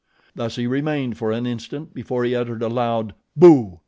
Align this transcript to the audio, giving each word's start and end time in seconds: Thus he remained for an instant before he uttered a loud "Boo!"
Thus 0.33 0.55
he 0.55 0.65
remained 0.65 1.19
for 1.19 1.31
an 1.31 1.45
instant 1.45 1.93
before 1.93 2.23
he 2.23 2.33
uttered 2.33 2.63
a 2.63 2.69
loud 2.69 3.13
"Boo!" 3.35 3.77